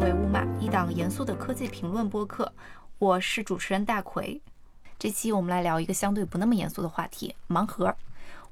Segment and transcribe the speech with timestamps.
[0.00, 2.50] 维乌马》，一档严肃的科技评论播客。
[2.98, 4.40] 我是主持人大奎。
[4.98, 7.94] 这期我们来聊一个相对不那么严肃的话题——盲盒。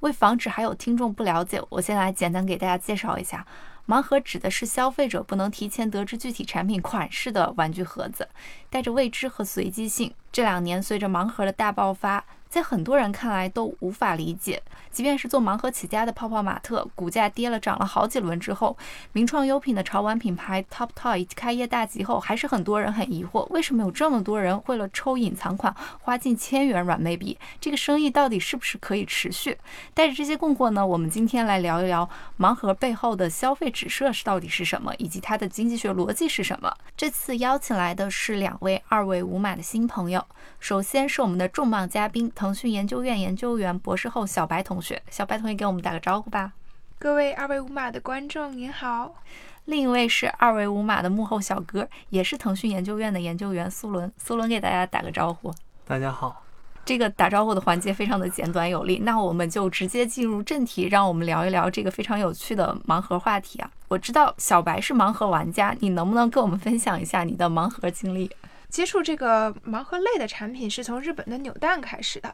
[0.01, 3.47] 为防止还有听众不了解，我先来简单给大家介绍一下：
[3.87, 8.29] 盲盒指的是消费者不能提前得知具体产品款式的玩具盒子，
[8.69, 10.13] 带着未知和随机性。
[10.31, 18.75] 这两年，随着盲盒的大爆发，在很多人看来都无法理解，即便是做盲盒起家的泡泡玛特，股价跌了涨了好几轮之后，
[19.11, 27.37] 名创优品的潮玩品牌 Top Toy 开业大吉后，还是很多人很疑惑，为什么有这么多人为了抽隐藏款花近千元软妹币？
[27.61, 29.55] 这个生意到底是不是可以持续？
[29.93, 36.73] 带着这些困惑呢，我们今天来聊一聊盲盒背后的消费指涉是到底是什么，以及它的经济学逻辑是什么。
[36.97, 40.25] 这次邀请来的是两位二维码的新朋友，
[40.59, 42.31] 首先是我们的重磅嘉宾。
[42.39, 46.53] 腾讯研究院研究员、博士后小白同学，小白同学给我们打个招呼吧。
[46.97, 49.13] 各位二维码的观众您好。
[49.65, 54.09] 另一位是二维码的幕后小哥，也是腾讯研究院的研究员苏伦。
[54.17, 55.53] 苏伦给大家打个招呼。
[55.85, 56.41] 大家好。
[56.85, 63.69] 这个打招呼的环节非常的简短有力，那我们就直接进入正题，让我们聊一聊这个非常有趣的盲盒话题啊。
[63.89, 68.31] 我知道小白是盲盒玩家，你能不能跟我们分享一下你的盲盒经历？
[68.69, 72.33] 接触这个盲盒类的产品是从日本的扭蛋开始的。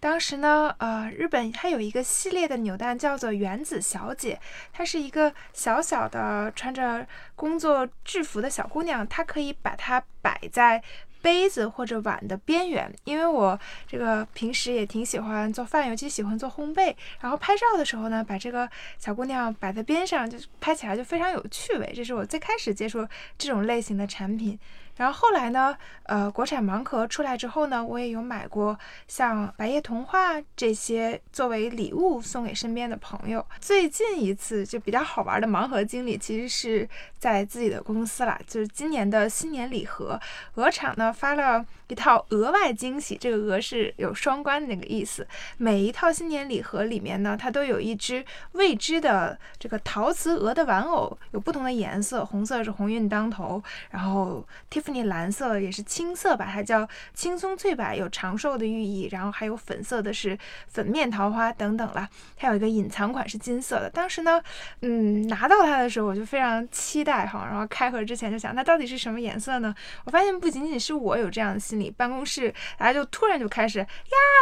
[0.00, 4.40] 当时呢，呃，日本它有一个系列的扭蛋叫做原子小姐，
[4.72, 10.82] 它是一个小小的穿着工作制服的小姑娘，她可以把它摆在。
[11.22, 16.92] 杯子或者碗的边缘，因为我这个平时也挺喜欢做饭，尤其喜欢做烘焙。
[17.20, 21.92] 然后拍照的时候呢，把这个小姑娘摆在边上，就拍起来就非常有趣味。
[21.94, 23.06] 这是我最开始接触
[23.38, 24.58] 这种类型的产品。
[25.02, 28.78] 然后后来呢，呃，国产盲盒出来之后呢，我也有买过
[29.08, 33.44] 像《白夜童话》这些作为礼物送给身边的朋友。
[33.60, 36.88] 最近一次就比较好玩的盲盒经历，其实是
[37.18, 40.20] 在自己的公司啦，就是今年的新年礼盒，
[40.54, 45.26] 鹅厂呢发了一套额外惊喜，这个“鹅”是有双关的那个意思。
[45.58, 53.60] 每一套新年礼盒里面呢，它都有一只未知的这个陶瓷鹅的玩偶，有不同的颜色，红色是鸿运当头，
[53.90, 54.46] 然后。
[54.70, 59.08] Tiffy 那蓝色也是青色吧，它叫青松翠柏，有长寿的寓意。
[59.10, 60.38] 然后还有粉色的是
[60.68, 62.08] 粉面桃花等等啦。
[62.36, 63.90] 它有一个隐藏款是金色的。
[63.90, 64.40] 当时呢，
[64.80, 67.46] 嗯，拿到它的时候我就非常期待哈。
[67.50, 69.74] 然后开盒之前就想，那到底是什么颜色呢？
[70.04, 73.86] 我发现不仅仅是我有这样的心理，办公室大家就突然就开始呀，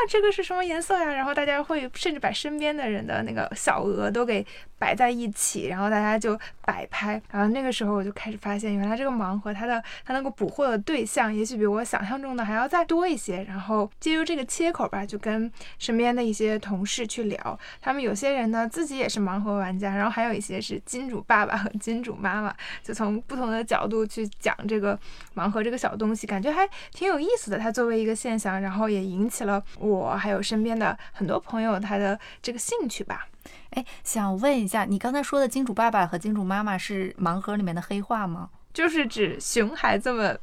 [0.09, 1.12] 这个是什么颜色呀？
[1.12, 4.44] 然后大家会甚至把身边的人的那个小鹅都给
[4.81, 7.21] 摆在一起，然后大家就摆拍。
[7.31, 24.99] 然后那个时候我就开始发现，原来这个盲盒它的它能够捕获的对象也许比我想象中的还要再多一些，然后借由这个切口吧，就跟身边的一些同事去聊，他们有些人呢自己也是盲盒玩家，然后还有一些是金主爸爸和金主妈妈，就从不同的角度去讲这个
[25.35, 27.59] 盲盒这个小东西，感觉还挺有意思的。
[27.59, 33.27] 它作为一个现象，然后也引起了我还有身边的很多朋友他的这个兴趣吧。
[33.71, 38.51] 哎，想问一下，你刚才说的金主爸爸和金主妈妈是盲盒里面的黑话吗？
[38.73, 40.39] 就是指熊孩子们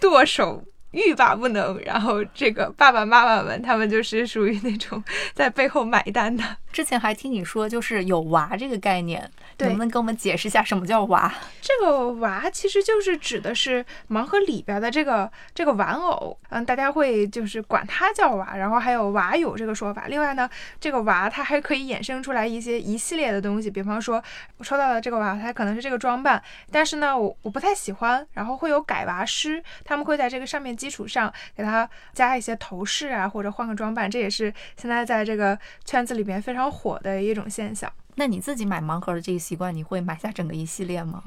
[0.00, 0.64] 剁手。
[0.92, 5.02] 欲罢不能，然后这个爸爸妈妈们，他们就是属于那种
[5.34, 6.42] 在背后买单的。
[6.72, 9.28] 之前还听你说，就是有娃这个概念，
[9.58, 11.32] 能不能跟我们解释一下什么叫娃？
[11.60, 20.04] 这个娃其实就是指的是盲盒里边的这个这个玩偶，嗯，大家会就是管它叫娃，然后还有娃友这个说法。
[20.08, 20.48] 另外呢，
[20.78, 24.22] 这个娃它还可以衍生出来一些一系列的东西，比方说
[24.58, 26.40] 我抽到的这个娃，它可能是这个装扮，
[26.70, 30.77] 但是呢，我我不太喜欢，然后会有改娃师，他们会在这个上面。
[30.78, 37.92] 基础上给它加一些头饰啊，或者换个装扮，这也是现在在这个圈子里面非常火的一种现象。
[38.14, 41.22] 那你自己买盲盒的这个习惯，你会买下整个一系列吗？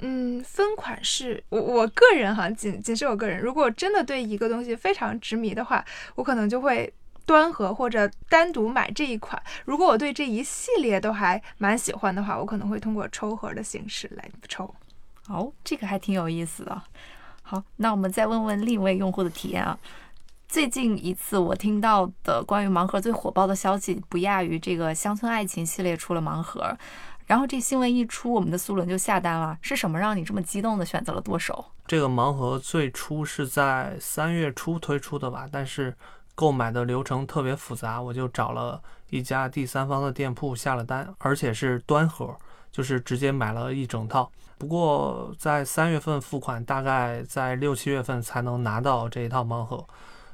[0.00, 5.84] 嗯，分款式，我我个人哈，仅仅是我个人，如果真的对一个东西非常执迷的话，
[6.16, 6.92] 我可能就会
[7.24, 9.40] 端盒或者单独买这一款。
[9.64, 14.74] 如果我对这一系列都还蛮喜欢的话，我可能会通过抽盒的形式来抽。
[15.28, 16.82] 哦，这个还挺有意思的。
[17.46, 19.78] 好，那我们再问问另一位用户的体验啊。
[20.48, 26.74] 最近一次我听到的关于盲盒最火爆的消息，不亚于这个乡村爱情系列出了盲盒。
[27.26, 29.58] 然后这新闻一出，我们的苏伦就下单了。
[29.60, 31.62] 是什么让你这么激动的选择了剁手？
[31.86, 35.94] 这个盲盒最初是在三月初推出的吧，但是
[36.34, 42.34] 购买的流程特别复杂，我就找了一家第三方的店铺下了单，而且是端盒。
[42.72, 44.28] 就是直接买了一整套，
[44.58, 49.84] 不过在三月份付款，大概在六七月份才能拿到这一套盲盒。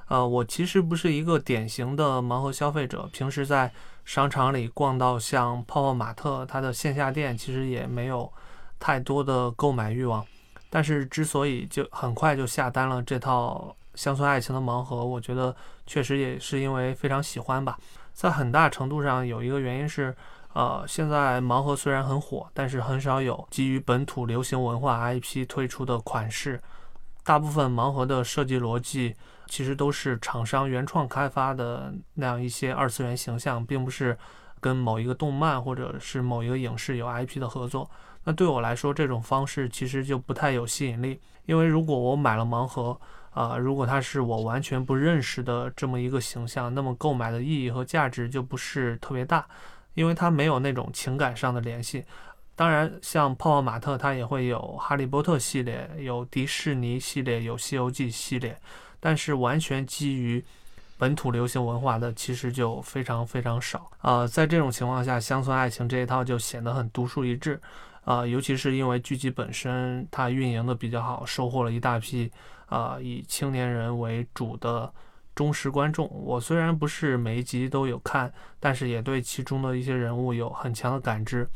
[0.08, 3.72] 呃，我其实不是一个典型的盲盒消费者，平时在
[4.04, 8.30] 商场里逛到像泡泡玛特它的线下店，其实也没有
[8.78, 10.24] 太多的购买欲望。
[10.68, 15.54] 但是之所以就很快就下单了这套乡村爱情的盲盒，我觉得
[15.86, 17.78] 确实也是因为非常喜欢吧。
[18.12, 20.14] 在很大程度上有一个原因是，
[20.52, 26.60] 呃，现在盲盒虽然很火，但是很少有基于本土流行文化 IP 推出的款式。
[27.22, 29.14] 大部分盲盒的设计逻辑
[29.46, 34.18] 其实都是厂商原创开发的那样一些二次元形象，并不是
[34.60, 37.88] 跟某一个动漫或者是某一个影视有 IP 的合作。
[38.24, 42.98] 那对我来说，这种方式其实就不太有吸引力，因为如果我买了盲盒，
[43.30, 49.46] 啊，如果它是我完全不认识的这么一个形象，那么购买的意义和价值就不是特别大，
[50.00, 52.02] 因为它没有那种情感上的联系。
[52.56, 58.58] 当然，像泡泡玛特，它也会有哈利波特系列，有迪士尼系列，有西游记系列，
[58.98, 60.42] 但是完全基于
[60.96, 63.90] 本土流行文化的，其实就非常非常少。
[64.00, 67.60] 呃，在这种情况下，乡村爱情这一套就显得很独树一帜。
[68.04, 72.30] 啊，尤其是因为剧集本身它运营的比较好，收获了一大批
[72.66, 74.90] 啊以青年人为主的
[75.40, 76.06] 忠实观众。
[76.22, 81.48] 我虽然不是每一集都有看，但是也对其中的一些人物有很强的感知。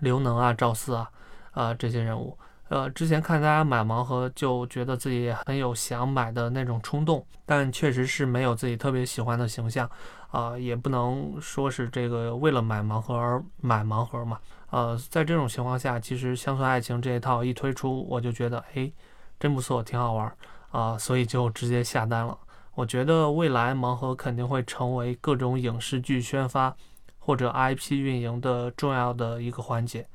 [0.00, 1.10] 刘能啊，赵四啊，
[1.52, 2.38] 啊这些人物，
[2.68, 9.90] 呃，之前看大家买盲盒，就觉得自己很有想买的那种冲动，但确实是没有自己特别喜欢的形象，
[10.30, 14.38] 啊，也不能说是这个为了买盲盒而买盲盒嘛，
[14.68, 18.92] 呃，在这种情况下，其实乡村爱情这一套一推出，我就觉得，哎，
[19.40, 20.30] 真不错，挺好玩，
[20.72, 22.36] 啊，所以就直接下单了。
[22.78, 26.74] 我觉得未来盲盒肯定会成为各种影视剧宣发。
[27.20, 30.08] 或者 IP 运营的重要的一个环节，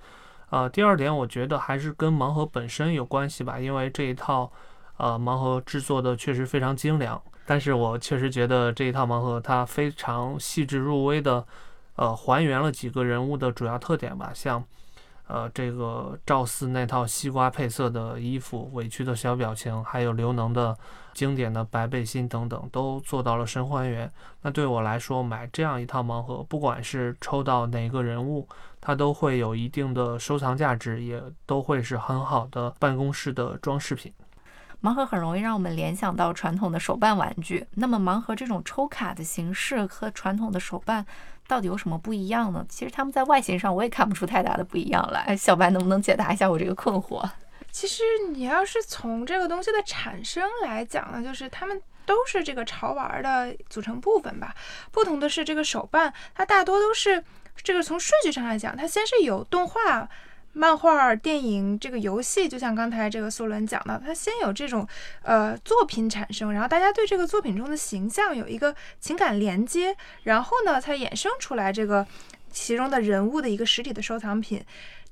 [0.50, 4.52] 呃，第二点，我觉得还是跟盲盒本身有关系吧，因为这一套，
[4.98, 11.46] 呃，盲盒制作的确实非常精良，但是我确实觉得这一套盲盒它非常细致入微的，
[11.98, 14.64] 呃，还原了几个人物的主要特点吧，像。
[15.28, 20.78] 呃，这个赵四那套西瓜配色的衣服、委屈的小表情，还有刘能的
[21.14, 24.12] 经典的白背心等等，都做到了神还原。
[24.42, 28.48] 那对我来说，买这样一套盲盒，不管是抽到哪个人物，
[28.82, 34.14] 它都会有一定的收藏价值，也都会是很好的办公室的装饰品。
[34.82, 37.66] 盲盒很容易让我们联想到传统的手办玩具。
[37.76, 41.06] 那么，盲盒这种抽卡的形式和传统的手办。
[41.54, 42.66] 到底有什么不一样呢？
[42.68, 45.38] 其实他们在外形上我也看不出太大的不一样来。
[45.38, 47.30] 小白能不能解答一下我这个困惑？
[47.72, 48.02] 其实
[48.32, 54.56] 你要是从这个东西的产生来讲呢，就是他们都是这个潮玩的组成部分吧。
[54.92, 57.24] 不同的是，这个手办它大多都是
[57.62, 60.10] 这个从顺序上来讲，它先是有动画。
[60.54, 64.88] 漫画、电影这个游戏，就像刚才这个苏伦讲的，它先有这种
[65.24, 72.06] 呃作品产生，然后大家对这个作品中的形象有一个情感连接，然后呢才衍生出来这个
[72.52, 74.64] 其中的人物的一个实体的收藏品。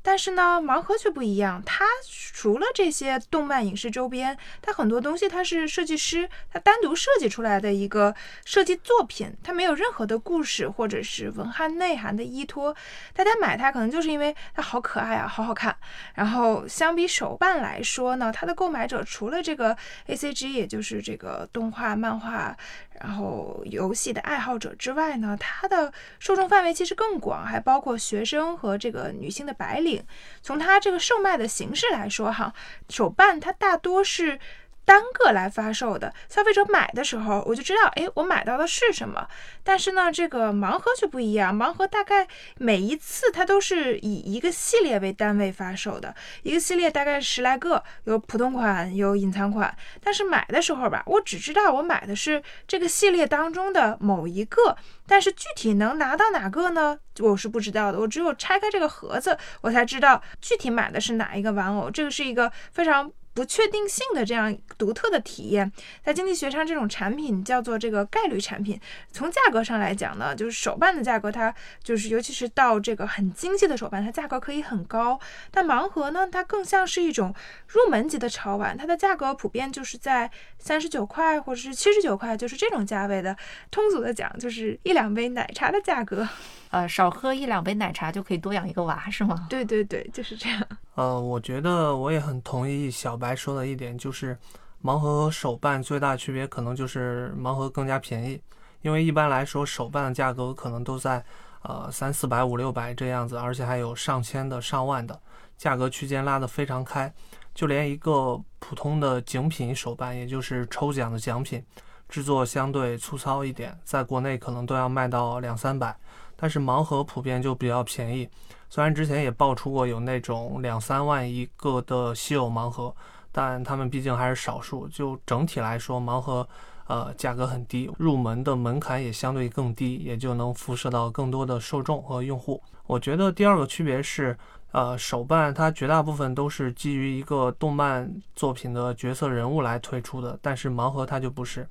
[0.01, 1.62] 但是呢，盲盒却不一样。
[1.65, 1.86] 它
[2.33, 12.75] 除了这些动漫影视周边，它很多东西它是设计师他单独设计出来的一个设计作品，它没有任何的故事或者是文化内涵的依托。
[13.13, 15.75] 大家买它可能就是因为它好可爱啊，好好看。
[16.15, 19.77] 然后相比手办来说呢，它的购买者除了这个
[20.07, 22.55] A C G，也就是这个动画、漫画。
[23.01, 30.03] 然后游戏的爱好者之外呢，它的受众范围其实更广，还包括学生和这个女性的白领。
[30.41, 32.53] 从它这个售卖的形式来说，哈，
[32.89, 34.39] 手办它大多是。
[34.83, 39.25] 单个来发售的，消费者买的时候，我就知道，哎，我买到的是什么。
[39.63, 49.73] 但是呢，这个盲盒却不一样，盲盒大概每一次它都是以一个系列为单位发售的，一个系列大概十来个，有普通款，有隐藏款。
[50.03, 54.75] 但是买的时候吧，我只知道我买的是这个系列当中的某一个，
[55.07, 56.97] 但是具体能拿到哪个呢？
[57.19, 58.00] 我是不知道的。
[58.00, 61.89] 我只有拆开这个盒子，我才知道具体买的是哪一个玩偶。
[61.89, 63.09] 这个是一个非常。
[63.33, 65.71] 不确定性的这样独特的体验，
[66.03, 68.79] 在经济学上，这种产品叫做这个概率产品。
[69.11, 75.19] 从价格上来讲呢，就是手办的价格，它就是尤其是到这个很精细的手办，它价格可以很高。
[75.50, 77.33] 但盲盒呢，它更像是一种
[77.67, 83.35] 入门级的潮玩，它的价格普遍就是在三十九块或者是七十九块，就是这种价位的。
[83.69, 86.27] 通俗的讲，就是一两杯奶茶的价格。
[86.72, 89.46] 呃，少喝一两杯奶茶就可以多养一个娃，是吗？
[89.50, 90.66] 对对对，就是这样。
[90.96, 94.38] 呃，我觉得我也很同意小白说的一点，就是
[94.82, 98.42] 盲盒和手办最大区别可能就是盲盒更加便宜，
[98.82, 101.24] 因为一般来说手办的价格可能都在
[101.63, 105.20] 呃三四百五六百这样子，而且还有上千的、上万的，
[105.58, 107.13] 价格区间拉得非常开。
[107.54, 111.62] 就连一个普通的精品手办，也就是抽奖的奖品，
[112.08, 115.94] 制作相对粗糙一点，在国内可能都要卖到两三百。
[116.41, 118.27] 但是盲盒普遍就比较便宜。
[118.67, 122.91] 虽然之前也爆出过有那种两三万一个的稀有盲盒，
[123.31, 124.88] 但他们毕竟还是少数。
[124.88, 126.48] 就整体来说，盲盒
[126.88, 132.60] 呃价格很低，入门的门槛也相对更低，也就能辐射到更多的受众和用户。
[132.88, 134.36] 我觉得第二个区别是。
[134.74, 141.67] 呃，手办它绝大部分都是基于一个动漫作品的角色人物来推出的，但是盲盒它就不是，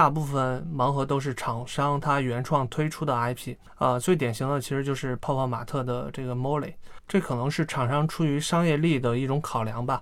[0.00, 3.54] 大部分盲盒都是厂商它原创推出的 IP。
[3.76, 6.72] 呃，最典型的其实就是泡泡玛特的这个 Molly，
[7.06, 10.00] 这可能是厂商出于商业利益的一种考量吧。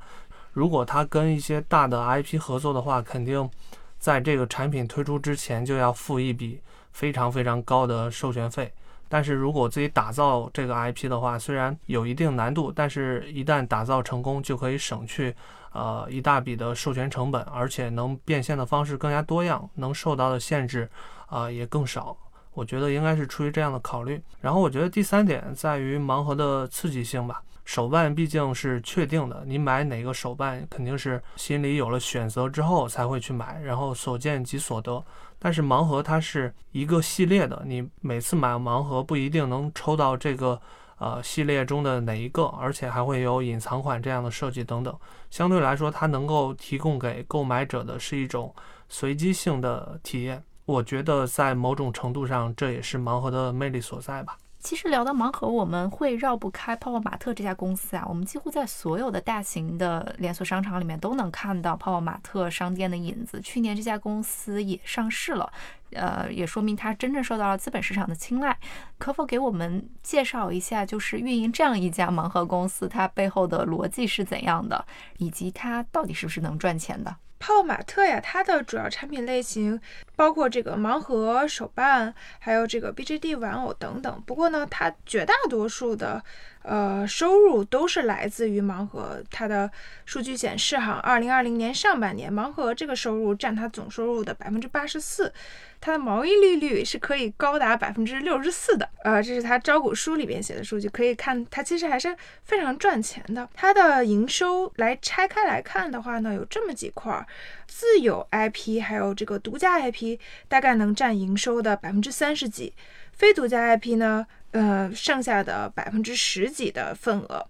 [0.52, 3.50] 如果他跟一些大的 IP 合作的话，肯定
[3.98, 6.60] 在这个产品推出之前就要付一笔
[6.92, 8.72] 非常非常高的授权费。
[9.08, 15.34] 但是如果自己打造这个 IP 的话，虽然有一定难度，但是一旦打造成功，就可以省去
[15.72, 20.88] 呃一大笔的授权成本，而且能变现的方式更加多样，能受到的限制
[21.26, 22.16] 啊也更少。
[22.54, 24.20] 我觉得应该是出于这样的考虑。
[24.40, 27.42] 然后我觉得第三点在于盲盒的刺激性吧。
[27.64, 35.04] 手办毕竟是确定的，你买哪个手办肯定是心里有了选择之后才会去买，然后所见即所得。
[35.38, 40.58] 但是盲盒它是一个系列的，你每次买盲盒不一定能抽到这个
[40.98, 44.96] 呃系列中的哪一个，而且还会有隐藏款这样的设计等等。
[45.30, 48.54] 相对来说，它能够提供给购买者的是一种
[48.88, 50.42] 随机性的体验。
[50.64, 54.36] 我觉得在某种程度上，这也是盲盒的魅力所在吧。
[54.60, 58.04] 其实聊到盲盒，我们会绕不开泡泡玛特这家公司啊。
[58.08, 63.40] 我们几乎在所有的大型的连锁商场里面都能看到泡泡玛特商店的影子。
[63.40, 65.50] 去年这家公司也上市了，
[65.92, 68.56] 呃，也说明它真正受到了资本市场的青睐。
[68.98, 74.84] 可否给我们介绍一下，就是运营这样一家盲盒公司，它背后的逻辑是怎样的，
[75.18, 77.16] 以及它到底是不是能赚钱的？
[77.40, 79.80] 泡泡玛特呀，它的主要产品类型
[80.18, 84.22] 包括这个盲盒、手办，还有这个 BGD 玩偶等等。
[84.26, 86.20] 不过呢，它绝大多数的
[86.64, 89.22] 呃收入都是来自于盲盒。
[89.30, 89.70] 它的
[90.04, 95.32] 数据显示，哈，二零二零年上半年，盲盒这个收入占它总收入的百分之八十四。
[95.80, 103.48] 它的毛利率率是可以高达百分之六十四的，呃，这是它招股书里边写的数据，可以看它其实还是非常赚钱的。
[103.54, 107.24] 它的营收来拆开来看的话呢，有这么几块，
[107.68, 110.07] 自有 IP 还有这个独家 IP
[110.46, 112.72] 大概能占营收的百分之三十几，
[113.12, 117.44] 非独家 IP 呢，呃，剩下的百分之十几的份额。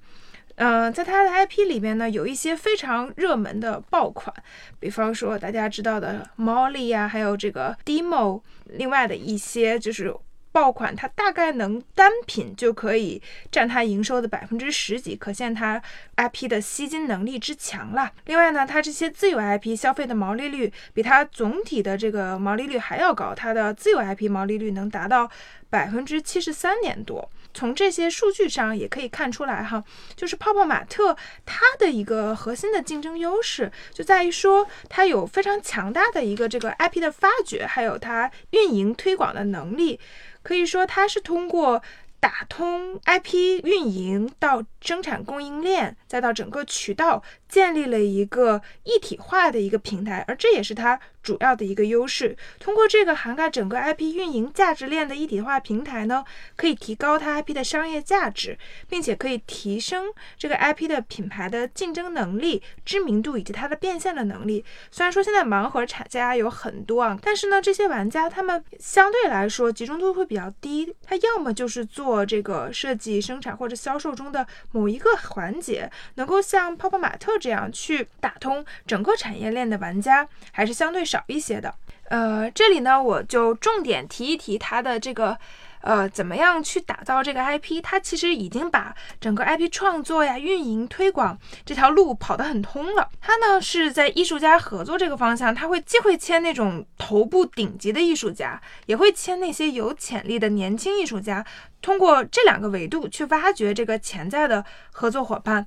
[0.60, 4.34] 嗯，在它的 IP 里面呢，有一些非常热门的爆款，
[4.80, 10.12] 比方说大家知道的 Molly 呀，还有这个 Demo，另外的一些就是
[10.50, 15.80] 爆款，它大概能单品就可以占它营收的百分之十几，可见它
[16.16, 18.12] IP 的吸金能力之强了。
[18.26, 25.30] 另外呢，它这些自有 IP 消费的毛利率比它总体的这个毛利率还要高，它的自有 IP 毛利率能达到
[25.70, 27.30] 百分之七十三点多。
[27.58, 29.82] 从这些数据上也可以看出来，哈，
[30.14, 39.98] 就是泡泡玛特它的一个核心的竞争优势就在于说，它有非常强大的一个这个 IP 的发掘，还有它运营推广的能力，
[40.44, 41.82] 可以说它是通过。
[42.20, 52.36] 打通 IP 运营到生产供应链，再到整个渠道，建立了一个一体化的一个平台，而这也是它主要的一个优势。
[52.60, 56.24] 通过这个涵盖整个 IP 运营价值链的一体化平台呢，
[56.56, 58.56] 可以提高它 IP 的商业价值，
[58.88, 64.64] 并且可以提升这个 IP 的品牌的竞争能力、知名度以及它的变现的能力。
[64.90, 72.18] 虽然说现在盲盒厂家有很多啊，但是呢，这些玩家他们相对来说集中度会比较低，他要么就是做。
[72.28, 81.75] 这个设计、生产或者销售中的某一个环节，能够像泡泡玛特这样去打通整个产业链的玩家，还是相对少一些的。
[82.09, 85.38] 呃，这里呢，我就重点提一提它的这个。
[85.80, 87.80] 呃，怎么样去打造这个 IP？
[87.80, 93.09] 它其实已经把整个 IP 创作呀、运营、推广这条路跑得很通了。
[93.21, 101.47] 它呢是在艺术家合作这个方向，它会既会签那种头部顶级的艺术家，也会签那些有潜力的年轻艺术家，
[101.80, 105.64] 通过这两个维度去挖掘这个潜在的合作伙伴。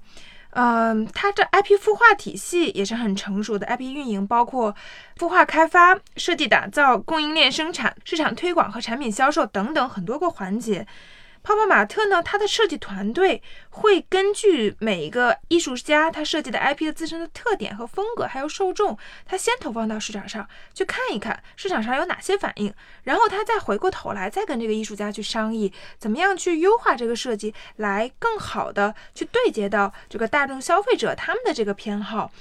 [0.52, 3.66] 嗯，它的 IP 孵化体系也是很成熟的。
[3.68, 4.76] IP 运营包括
[5.18, 10.86] 孵化开发、设计打造、供应链生产、市场推广和产品销售等等很多个环节。
[11.44, 32.32] 泡泡玛特呢，它的设计团队会根据每一个艺术家他设计的 IP 的自身的特点和风格，还有受众，他先投放到市场上去看一看市场上有哪些反应，然后他再回过头来再跟这个艺术家去商议，怎么样去优化这个设计，来更好的去对接到这个大众消费者他们的这个偏好。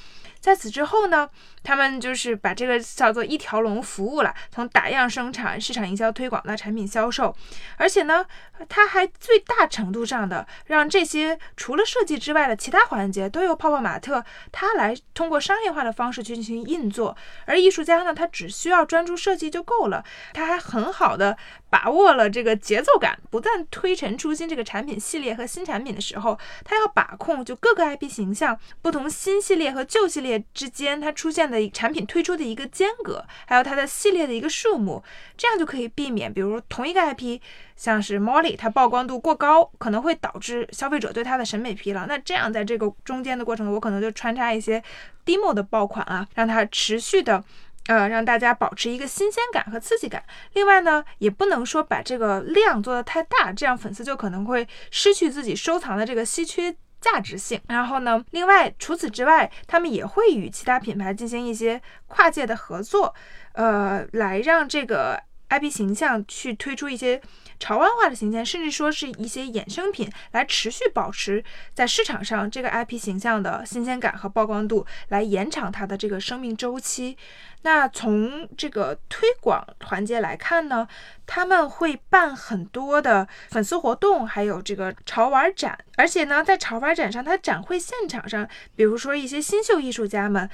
[0.40, 1.28] 在此之后呢，
[1.62, 7.35] 他们就是把这个叫做一条龙服务了，从打样生产、市场营销推广到产品销售，
[7.76, 8.25] 而且呢，
[8.68, 21.37] 它还最大程度上的让这些除了设计之外的其他环节都由泡泡玛特它来通过商业化的方式去进行运作，而艺术家呢，他只需要专注设计就够了，他还很好的
[21.71, 35.03] 把握了这个节奏感，不断推陈出新这个产品系列和新产品的时候，它要把控就各个 IP 形象、不同新系列和旧系列之间它出现的产品推出的一个间隔，还有它的系列的一个数目，
[35.37, 37.41] 这样就可以避免，比如同一个 IP，
[37.77, 42.05] 像是 Molly，它曝光度过高，可能会导致消费者对它的审美疲劳。
[42.07, 44.83] 那这样在这个中间的过程，我可能就穿插一些
[45.25, 47.45] demo 的爆款啊，让它持续的。
[47.90, 50.23] 呃，让大家保持一个新鲜感和刺激感。
[50.52, 57.61] 另外呢，也不能说把这个量做得太大，这样粉丝就可能会失去自己收藏的这个稀缺价值性。
[57.66, 63.12] 然后呢，另外除此之外，他们也会与其他品牌进行一些跨界的合作，
[63.54, 65.20] 呃，来让这个
[65.50, 67.21] IP 形象去推出一些。
[67.62, 77.19] 潮玩化的形象，甚至说是一些衍生品，来持续保持在市场上这个 IP 形象的新鲜感和曝光度，来延长它的这个生命周期。
[77.61, 80.88] 那从这个推广环节来看呢，
[81.26, 90.49] 他们会办很多的粉丝活动，还有这个潮玩展，而且呢，在潮玩展上，它展会现场上，比如说一些新秀艺术家们。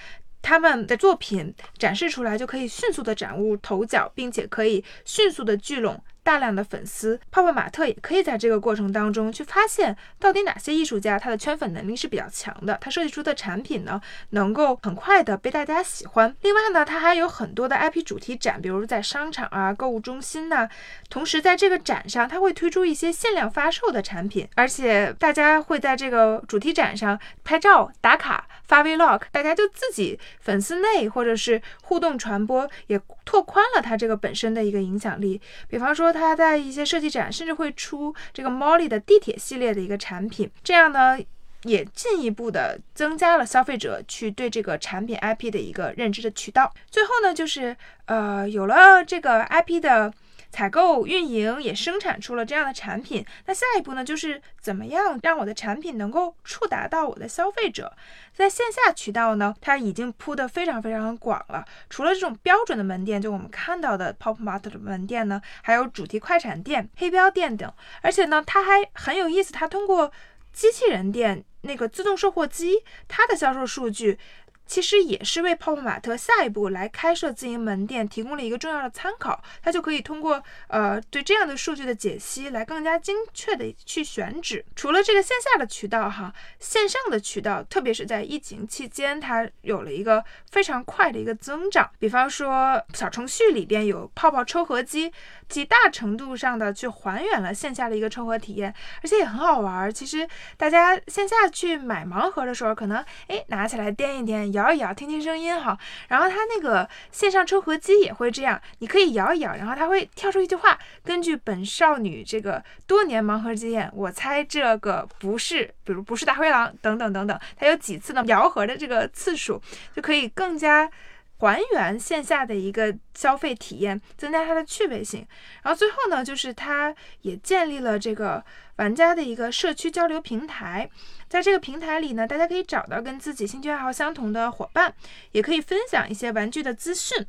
[0.46, 7.18] 他们的作品展示出来，就可以迅速的崭露头角，并且可以迅速的聚拢大量的粉丝。
[7.32, 14.00] 泡泡玛特也可以在这个过程当中去发现，到底哪些艺术家他的圈粉能力是比较强的，他设计出的产品呢，
[14.30, 16.32] 能够很快的被大家喜欢。
[16.42, 20.68] 另外呢，他还有很多的 IP 主题展，比如在商场啊、购物中心呐。
[21.10, 28.46] 同时在这个展上，他会推出一些限量发售的产品，而且大家会在这个主题展上拍照打卡。
[28.66, 35.40] 发 vlog，大家就自己粉丝内或者是互动传播，也拓宽了它这个本身的一个影响力。
[35.68, 41.18] 比方说，它在一些设计展，甚至会出这个 Molly 的地铁系列的一个产品，这样呢，
[41.62, 46.72] 也进一步的增加了消费者去对这个产品 IP 的一个认知的渠道。
[46.90, 50.12] 最后呢，就是呃，有了这个 IP 的。
[50.50, 53.24] 采购、运营也生产出了这样的产品。
[53.46, 54.04] 那下一步呢？
[54.04, 57.92] 就是怎么样让我的产品能够触达到我的消费者？
[58.32, 61.64] 在线下渠道呢，它已经铺得非常非常广了。
[61.90, 67.72] 除了这种标准的门店，就我们看到的 Pop Mart 的门店呢，还有主题快闪店、黑标店等。
[68.02, 70.10] 而且呢，它还很有意思，它通过
[70.52, 74.18] 机器人店那个自动售货机，它的销售数据。
[74.66, 84.64] 其实也是为泡泡玛特下一步来开设自营门店提供了一个重要的参考，它就可以通过呃对这样的数据的解析来更加精确的去选址。
[84.74, 91.88] 除了这个线下的渠道哈，线上的渠道，特别是在疫情期间，它有了一个非常快的一个增长。
[91.98, 95.12] 比方说小程序里边有泡泡抽盒机，
[95.48, 99.92] 极大程度上的去还原了线下的一个抽盒体验，而且也很好玩。
[99.92, 104.55] 其实大家线下去买盲盒的时候，可能哎拿起来掂一掂。
[104.56, 105.78] 摇一摇，听听声音哈。
[106.08, 110.78] 然后它那个线上抽盒机也会这样，你可以摇一摇，然后它会跳出一句话。
[111.04, 117.38] 根据本少女这个多年盲盒经验，我猜这个不是，比如不是大灰狼等等等等。
[117.56, 119.60] 它有几次呢摇盒的这个次数，
[119.94, 120.90] 就可以更加
[121.38, 125.26] 还原线下的一个消费体验，增加它的趣味性。
[125.62, 128.42] 然后最后呢，就是它也建立了这个
[128.76, 130.88] 玩家的一个社区交流平台。
[131.28, 134.94] 在这个平台里呢，大家可以找到跟自己兴趣爱好相同的伙伴，
[135.32, 137.26] 也可以分享一些玩具的资讯，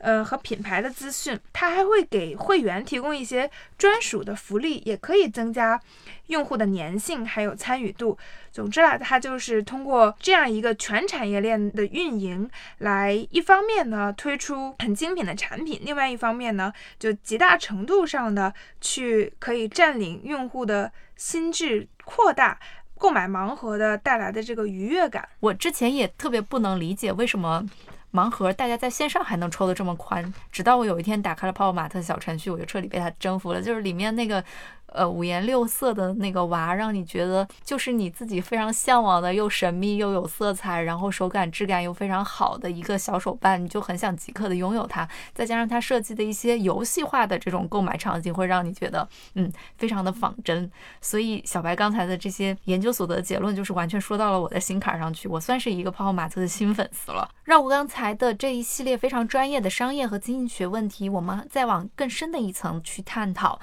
[0.00, 1.38] 呃和品牌的资讯。
[1.52, 5.80] 它还会给会员提供一些专属的福利，也可以增加
[6.26, 8.18] 用户的粘性还有参与度。
[8.50, 22.58] 总之啊，它就是通过这样一个全产业链的运营，来一方面呢推出很精品的产品，另外一方面呢就极大程度上的去可以占领用户的心智，扩大。
[22.98, 27.64] 购买盲盒的带来的这个愉悦感，我之前也特别不能理解为什么
[28.12, 34.44] 盲盒大家在线上还能抽的这么宽，直到我有一天打开了泡泡玛特小程序，我就彻底被它征服了，就是里面那个。
[34.92, 45.08] 呃，五颜六色的那个娃，让你觉得就是你自己非常向往的，又神秘又有色彩，然后手感质感又非常好的一个小手办，你就很想即刻的拥有它。
[45.34, 50.70] 再加上它设计的一些游戏化的这种购买场景，会让你觉得，嗯，非常的仿真。
[51.00, 57.28] 所以小白刚才的这些研究所得的结论，就是完全说到了我的心坎上去，我算是一个泡泡玛特的新粉丝了。
[57.44, 63.58] 让我刚才的这一系列非常专业的商业和经济学问题，我们再往更深的一层去探讨。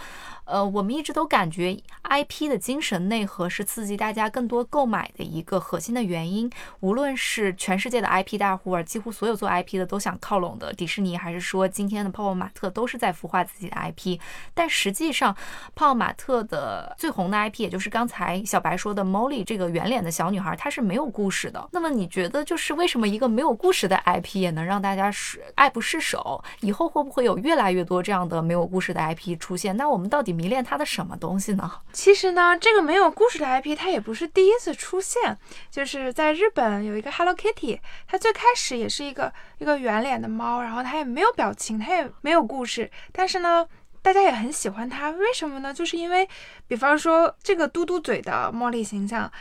[0.48, 1.18] 呃，我们一直。
[1.18, 6.48] 都感觉 IP 的精神内核是刺激大家更多购买的一个核心的原因。
[6.82, 14.20] 无论是全世界的 IP 大户，几乎所有做 IP 的都想靠拢的迪士尼，还是说今天的泡泡玛特，都是在孵化自己的 IP。
[14.54, 15.34] 但实际上，
[15.74, 21.68] 泡泡玛特的最红的 IP，也就是刚才小白说的 Molly 这个圆脸的小女孩，她是没有故事的。
[21.72, 26.44] 那么你觉得，就是为什么一个没有故事的 IP 也能让大家是爱不释手？
[26.60, 29.76] 以后会不会有越来越多这样的没有故事的 IP 出现？
[29.76, 31.82] 那我们到底迷恋他的什么东西呢？
[31.92, 35.36] 其实呢，这个没有故事的 IP 它也不是第一次出现，
[35.72, 43.68] 就是在日本有一个 Hello Kitty，它最开始也是一个一个圆脸的猫，然后它也没有表情，它也没有故事，但是呢，
[44.04, 45.74] 大家也很喜欢它，为什么呢？
[45.74, 46.30] 就是因为，
[46.68, 49.32] 比方说这个嘟嘟嘴的茉莉形象。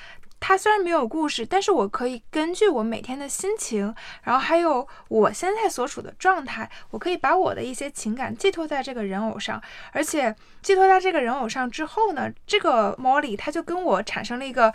[0.49, 10.33] 它虽然没有故事，但是我可以根据我每天的心情，然后还有我现在所处的状态，我可以把我的一些情感寄托在这个人偶上，而且
[10.63, 14.73] 寄托在这个人偶上之后呢，这个 Molly 它就跟我产生了一个。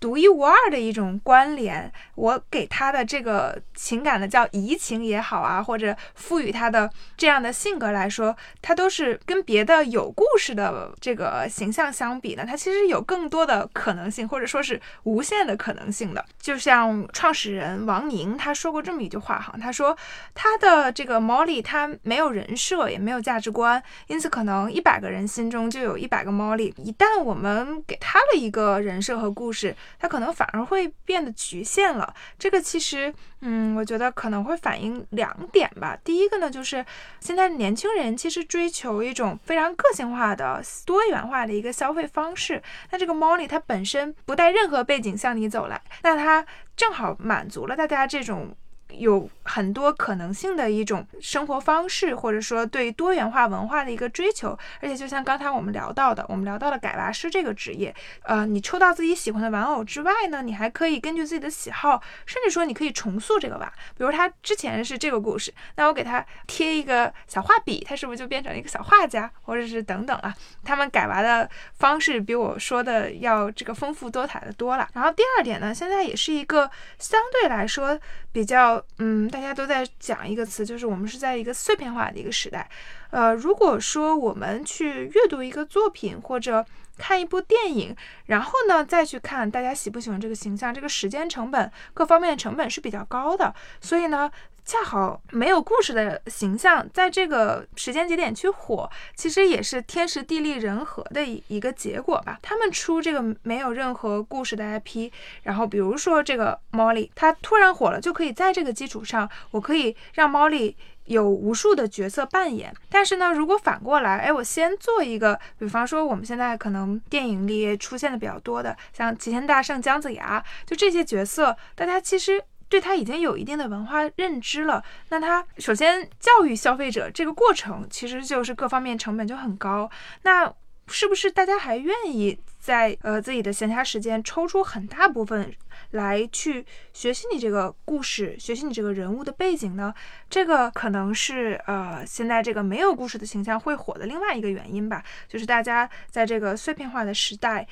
[0.00, 16.24] 独一无二的一种关联，我给他的这个情感的叫移情也好啊，或者赋予他的这样的性格来说，他都是跟别的有故事的这个形象相比呢，他其实有更多的可能性，或者说是无限的可能性的。
[16.40, 19.96] 就像创始人王宁他说过这么一句话哈，他说
[20.34, 26.72] 他的这个 Molly 他没有人设，也没有价值观，因此可能一百个人心中就有一百个 Molly。
[26.76, 32.14] 一旦我们给他了一个人设和故事，它可能反而会变得局限了。
[32.38, 35.96] 这个其实，嗯，我觉得可能会反映两点吧。
[36.02, 36.84] 第一个呢，就是
[37.20, 42.62] 现在年轻人其实追求一种非常个性化的、多元化的一个消费方式。
[42.90, 46.44] 那这个 Molly 它本身不带任何背景向你走来，那它
[46.76, 48.54] 正好满足了大家这种。
[48.90, 54.58] 有很多可能性的一种生活方式，或者说对多元化文化的一个追求。
[54.80, 57.94] 而且，就像刚才我们聊到的，我们聊到了改娃师这个职业。
[58.22, 63.72] 呃，你抽到自己喜欢的玩偶之外呢，你还可以根据自己的喜好，甚至说你可以重塑这个娃。
[63.96, 70.34] 比如他之前是这个故事，那我给他贴一个小画笔，他是不是就变成一个小画家，或者是等等啊？
[70.64, 74.88] 他们改娃的方式比我说的要这个丰富多彩的多了。
[74.94, 77.98] 然后第二点呢，现在也是一个相对来说
[78.32, 78.77] 比较。
[78.98, 82.68] 嗯，大家都在讲一个词，就是我们是在一个碎片化的一个时代。
[83.10, 86.64] 呃，如果说我们去阅读一个作品或者
[86.96, 93.54] 看一部电影，然后呢再去看大家喜不喜欢这个形象，这个时间成本各方面的成本是比较高的。
[93.80, 94.30] 所以呢。
[94.68, 102.38] 恰好没有故事的形象，在这个时间节点去火，其实也是天时地利人和的一一个结果吧。
[102.42, 105.10] 他们出这个没有任何故事的 IP，
[105.44, 110.74] 然后比如说这个 Molly，它突然火了，就可以在这个基础上，我可以让 Molly
[111.06, 112.70] 有无数的角色扮演。
[112.90, 122.44] 但是呢，如果反过来，哎，我先做一个，比方说我们现在可能电影里出现的比较多的，像齐天大圣姜子牙，就这些角色，大家其实。
[122.68, 129.90] 对他已经有一定的文化认知了，那他首先教育消费者这个过程，其实就是各方面成本就很高。
[130.22, 130.52] 那
[130.86, 135.52] 是不是大家还愿意在呃自己的闲暇时间抽出很大部分
[135.90, 139.92] 来去学习你这个故事，学习你这个人物的背景呢？
[140.30, 147.66] 这个可能是呃现在这个没有故事的形象会火的另外一个原因吧，就是大家在这个碎片化的时代。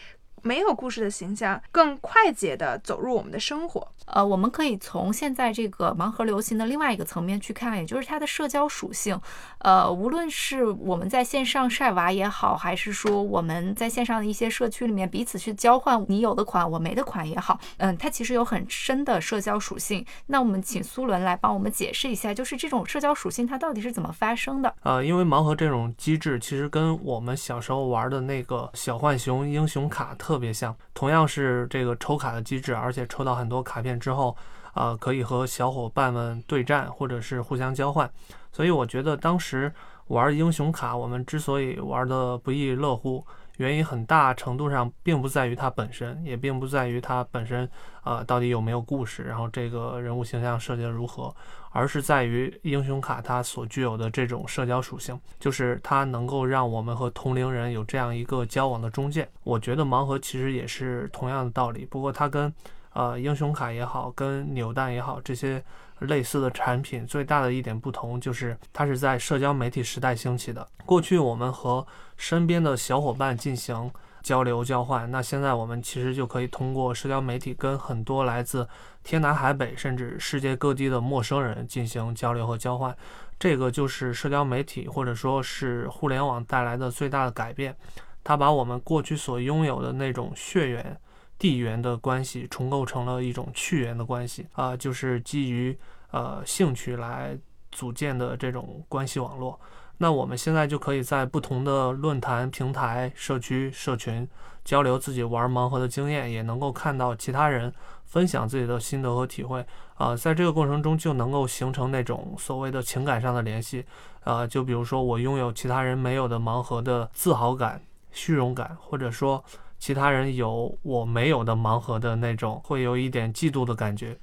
[0.47, 3.89] 没有故事的形象更快捷地走入我们的生活。
[4.07, 9.21] 呃，我们可以从现在这个盲盒流行的另外一个层面去看，也就是它的社交属性。
[9.59, 20.07] 呃，无论是我们在线上晒娃也好，还是说我们在线上的一些社区里面彼此去交换你有的款我没的款也好，嗯，它其实有很深的社交属性。
[20.27, 24.73] 那我们请苏伦来帮我们解释一下，就是这种社交属性它到底是怎么发生的？
[24.85, 30.36] 呃，因为盲盒这种机制其实跟我们小时候玩的那个小浣熊英雄卡特。
[30.37, 34.37] 特别像，同样是这个抽卡的机制，而且抽到很多卡片之后，
[34.75, 38.11] 啊，可以和小伙伴们对战，或者是互相交换。
[38.53, 39.73] 所以我觉得当时
[40.09, 43.25] 玩英雄卡，我们之所以玩的不亦乐乎。
[43.57, 47.69] 原因很大程度上并不在于它本身，也并不在于它本身，
[48.05, 51.35] 呃，到底有没有故事，然后这个人物形象设计的如何，
[51.71, 59.29] 而是在于英雄卡它所具有的这种社交属性，就是它能够让我们和同龄人有这样一个交往的中介。
[59.43, 62.53] 我觉得盲盒其实也是同样的道理，不过它跟，
[62.93, 65.63] 呃，英雄卡也好，跟扭蛋也好这些。
[66.01, 70.67] 类似的产品最大的一点不同就是，它是在社交媒体时代兴起的。
[70.85, 73.91] 过去我们和身边的小伙伴进行
[74.23, 78.69] 交流交换，那现在我们其实就可以通过社交媒体跟很多来自
[79.03, 82.97] 天南海北甚至世界各地的陌生人进行交流和交换。
[83.39, 87.77] 这个就是社交媒体或者说是互联网带来的最大的改变。
[88.25, 90.99] 它把我们过去所拥有的那种血缘、
[91.39, 95.77] 地缘的关系重构成了一种趣缘的关系啊，就是基于
[96.11, 97.39] 呃兴趣来
[97.71, 99.61] 组建的这种关系网络。
[99.99, 104.29] 那我们现在就可以在不同的论坛、平台、社区、社群
[104.63, 107.73] 交流自己玩盲盒的经验，也能够看到其他人
[108.05, 109.65] 分享自己的心得和体会。
[109.95, 113.87] 啊，在这个过程中就能够形成那种所谓的情感上的联系。
[114.23, 119.43] 啊，就比如说我拥有其他人没有的盲盒的自豪感、虚荣感，或者说
[119.79, 124.17] 其他人有我没有的盲盒的那种，会有一点嫉妒的感觉。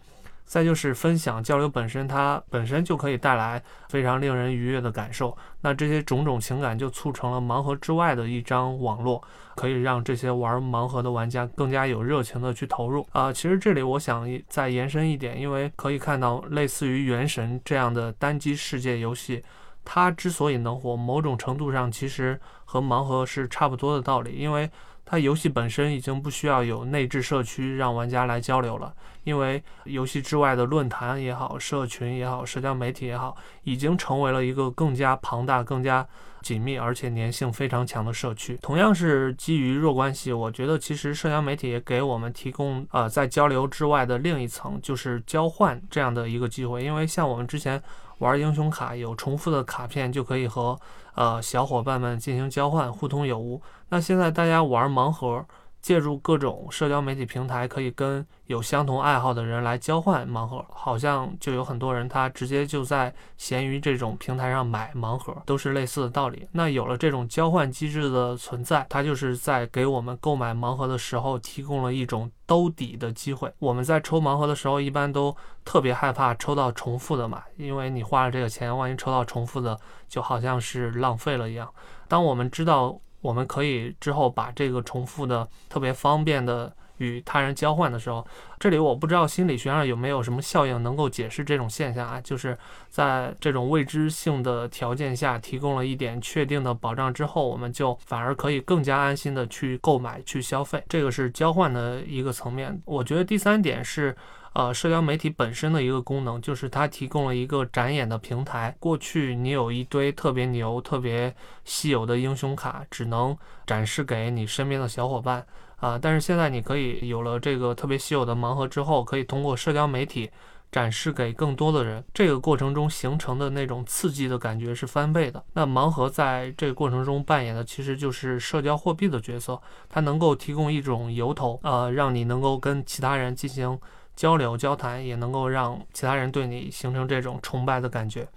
[0.46, 5.36] 再就是分享交流本身，它本身就可以带来非常令人愉悦的感受。
[5.62, 9.24] 那这些种种情感就促成了盲盒之外的一张网络，
[9.56, 13.08] 可以让这些玩盲盒的玩家更加有热情的去投入。
[13.14, 19.42] 啊，其实这里我想再延伸一点，因为可以看到类似于《原神》这样的单机世界游戏，
[19.86, 24.70] 它之所以能火，某种程度上其实和盲盒是差不多的道理，因为。
[25.14, 28.92] 它游戏本身已经不需要有内置社区让玩家来交流了，
[29.26, 36.04] 因为游戏之外的论坛也好、社群也好、社交媒体也好，已经成为了一个更加庞大、更加
[36.42, 38.58] 紧密而且粘性非常强的社区。
[38.60, 46.84] 同样是基于弱关系，我觉得其实社交媒体也给我们提供呃在交流之外的另一层，就是交换这样的一个机会。
[46.84, 47.80] 因为像我们之前
[48.24, 50.80] 玩英雄卡，有重复的卡片就可以和。
[51.16, 53.62] 呃，小伙伴们进行交换，互通有无。
[53.90, 55.46] 那现在大家玩盲盒。
[55.84, 66.48] 借助各种社交媒体平台，可以跟有相同爱好的人来交换盲盒，好像就有很多人他直接就在闲鱼这种平台上买盲盒，都是类似的道理。
[66.54, 73.52] 那有了这种交换机制的存在，它就是在给我们购买盲盒的时候提供了一种兜底的机会。
[73.60, 81.70] 我们在抽盲盒的时候，一般都特别害怕抽到重复的嘛，因为你花了这个钱，万一抽到重复的，就好像是浪费了一样。
[82.08, 82.98] 当我们知道。
[83.24, 88.24] 我们可以之后把这个重复的特别方便的与他人交换的时候，
[88.60, 92.22] 这里我不知道心理学上有没有什么效应能够解释这种现象啊？
[92.22, 92.56] 就是
[92.90, 102.80] 在这种未知性的条件下提供了一点确定的保障之后，我们就反而可以更加安心的去购买去消费，这个是交换的一个层面。
[102.86, 104.16] 我觉得第三点是。
[104.54, 108.76] 呃，社交媒体本身的一个功能就是它提供了一个展演的平台。
[108.80, 113.36] 过去你有一堆特别牛、特别稀有的英雄卡，只能
[113.66, 115.44] 展示给你身边的小伙伴
[115.78, 115.98] 啊。
[116.00, 120.30] 但是现在你可以有了这个特别稀有的盲盒之后，可以通过社交媒体
[120.72, 122.04] 展示给更多的人。
[122.14, 125.44] 这个过程中形成的那种刺激的感觉是翻倍的。
[125.54, 133.80] 那盲盒在这个过程中扮演的其实就是社交货币的角色，它能够提供一种由头，呃，让你能够跟其他人进行。
[134.16, 138.28] 交流交谈也能够让其他人对你形成这种崇拜的感觉。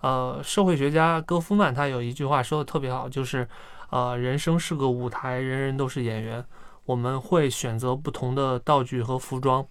[0.00, 3.46] 呃，社会学家戈夫曼他有一句话说的特别好，就是，
[3.90, 6.44] 呃，人生是个舞台，人人都是演员。
[6.86, 9.64] 我们会选择不同的道具和服装，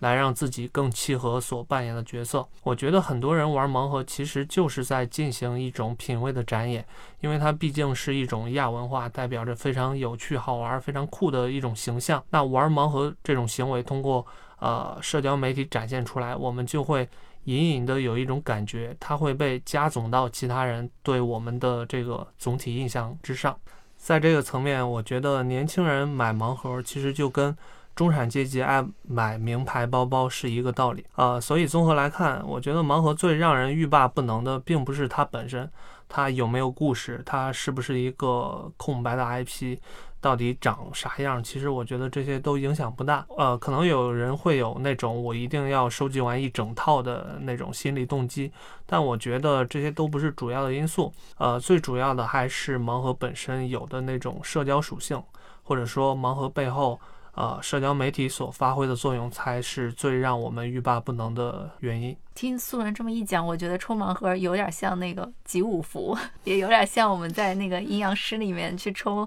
[0.00, 2.46] 来让自己更契合所扮演的角色。
[2.62, 6.86] 我觉得很多人玩盲盒其实就是在进行一种品味的展演，
[7.20, 12.22] 因为它毕竟是一种亚文化，代表着非常有趣、好玩、非常酷的一种形象。
[12.30, 14.24] 那玩盲盒这种行为，通过
[14.60, 17.08] 呃，社交媒体展现出来，我们就会
[17.44, 23.58] 隐隐的有一种感觉，它会被加总到其他人对我们的这个总体印象之上。
[23.96, 27.56] 在这个层面，我觉得年轻人买盲盒其实就跟
[27.94, 31.40] 中产阶级爱买名牌包包是一个道理啊。
[31.40, 35.70] 所以综合来看，我觉得盲盒最让人欲罢不能的，并不是它本身，
[36.08, 39.78] 它有没有故事，它是不是一个空白的 IP。
[40.20, 41.42] 到底长啥样？
[41.42, 43.24] 其实我觉得这些都影响不大。
[43.38, 48.52] 呃，可能有人会有那种我一定要收集完一整套的那种心理动机，
[48.84, 51.12] 但我觉得这些都不是主要的因素。
[51.38, 55.22] 呃，最主要的还是盲盒本身有的那种社交属性，
[55.62, 57.00] 或者说盲盒背后，
[57.34, 62.14] 呃，社交媒体所发挥的作用，才是最让我们欲罢不能的原因。
[62.34, 69.26] 听素人这么一讲，我觉得抽盲盒有点像那个集五福， 也有点像我们在那个阴阳师里面去抽。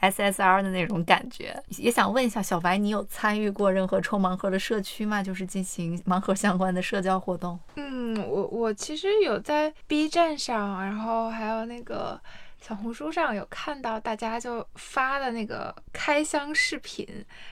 [0.00, 5.22] SSR 的那种感觉，也想问一下小白，你有参与过任何抽盲盒的社区吗？
[5.22, 7.58] 就是进行盲盒相关的社交活动？
[7.76, 12.20] 嗯，我我其实有在 B 站上，然后还有那个。
[12.60, 15.72] 小红书上有看到大家就发的那个
[16.08, 17.06] 开箱视频，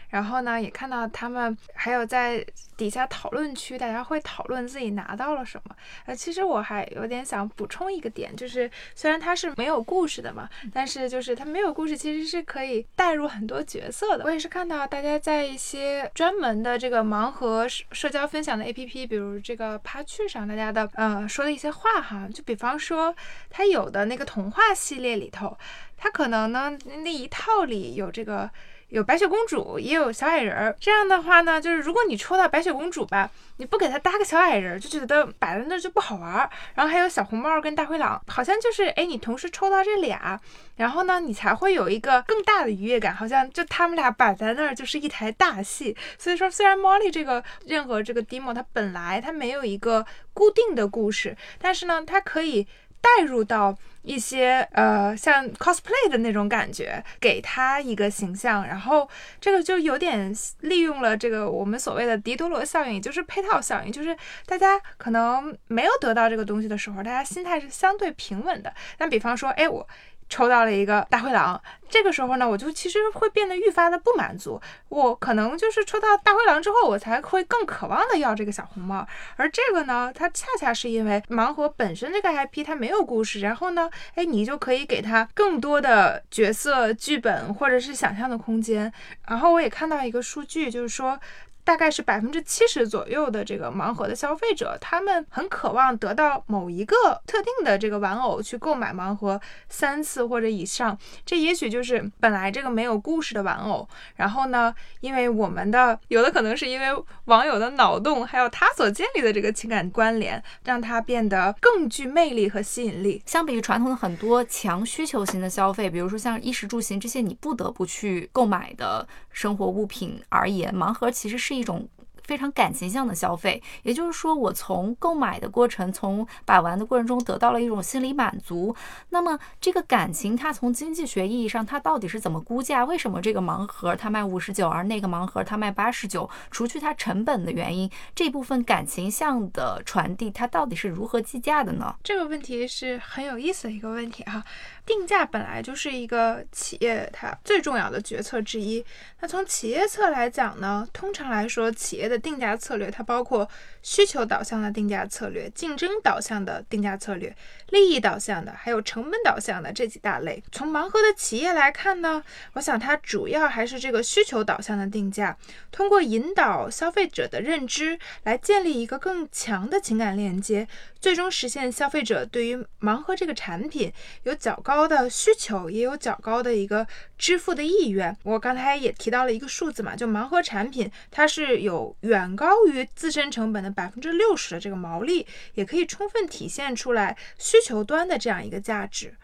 [0.08, 2.42] 然后呢也看到他们还有在
[2.74, 5.76] 底下讨论区，大家会讨论自己拿到了什么。
[6.06, 14.24] 呃，其实我还有点想补充一个点，就是虽然它是没有故事的嘛，但是就是它没有故事，其实是可以带入很多角色的。
[14.24, 23.14] 我也是看到大家在一些专门的这个盲盒社交分享的 APP，比如这个趴趣上，大家的呃说的一些话哈，就比方说
[23.50, 24.62] 它有的那个童话。
[24.74, 25.58] 系列里头，
[25.96, 28.50] 它可能呢那一套里有这个。
[28.90, 30.76] 有白雪公主，也有小矮人儿。
[30.78, 36.48] 这样的话呢，就是如果你抽到白雪公主吧，你不给她搭个小矮人，就觉得摆在那就不好玩儿。
[36.76, 40.40] 然后还有小红帽跟大灰狼，好像就是哎，你同时抽到这俩，
[40.76, 45.96] 然后呢，你才会有一个更大的愉悦感，好像就他们俩摆在那儿就是一台大戏。
[46.16, 52.68] 所以说，虽然 Molly 这个任何这个 demo 它本来它没有一个固定的故事，但是呢，它可以。
[53.06, 59.08] 带入到一些呃像 cosplay 的那种感觉，给他一个形象，然后
[59.40, 64.16] 这个就有点利用了这个我们所谓的迪多罗效应，也就是配套效应，就是
[64.46, 68.74] 大家可能没有得到这个东西的时候，大家心态是相对平稳的。
[68.98, 69.86] 但比方说，哎我。
[70.28, 74.60] 抽到了一个大灰狼，这个时候呢，我就其实会变得愈发的不满足。
[74.88, 79.06] 我可能就是抽到大灰狼之后，我才会更渴望的要这个小红帽。
[79.36, 88.92] 而这个呢，它恰恰是因为盲盒本身这个 IP 它没有故事，然后呢，哎，你就可以给它更多的角色、剧本或者是想象的空间。
[89.28, 91.18] 然后我也看到一个数据，就是说。
[91.66, 100.96] 大概是百分之七十左右的这个盲盒的消费者，他们很渴望得到某一个特定的这个玩偶去购买盲盒三次或者以上。
[101.24, 106.86] 这也许就是本来这个没有故事的玩偶，然后呢，因为我们的有的可能是因为
[107.24, 113.20] 网友的脑洞，还有他所建立的这个情感关联，让它变得更具魅力和吸引力。
[113.26, 119.04] 相比于传统的很多强需求型的消费，比如说像衣食住行这些你不得不去购买的
[119.36, 121.54] 生活物品而言，盲盒其实是。
[121.54, 121.86] 一种
[122.26, 128.74] 非常感情向的消费，也就是说，我从购买的过程，从把玩的过程中得到了一种心理满足。
[129.10, 132.84] 那么，这个感情它从经济学意义上，它到底是怎么估价？
[132.84, 136.28] 为什么这个盲盒它卖五十九，而那个盲盒它卖八十九？
[136.50, 141.94] 除去它成本的原因，这部分感情向的传递，它到底是如何计价的呢？
[142.02, 144.42] 这个问题是很有意思的一个问题哈。
[144.84, 148.84] 定价本来就是一个企业它最重要的决策之一。
[149.20, 153.48] 那从企业侧来讲呢，通常来说，企业的定价策略它包括
[153.82, 157.34] 需求导向的定价策略、竞争导向的定价策略、
[157.70, 160.42] 利益导向的，还有成本导向的这几大类。
[160.52, 162.22] 从盲盒的企业来看呢，
[162.54, 165.36] 我想它主要还是这个需求导向的定价，
[165.70, 170.66] 通过引导消费者的认知来建立一个更强的情感链接，
[171.06, 173.92] 最终实现消费者对于盲盒这个产品
[174.24, 174.88] 有较高。
[174.88, 176.84] 的需求也有较高的一个
[177.16, 178.16] 支付的意愿。
[178.24, 189.14] 我刚才也提到了一个数字嘛，就盲盒产品，它是有远高于自身成本的百分之六十的这个毛利，也可以充分体现出来需求端的这样一个价值。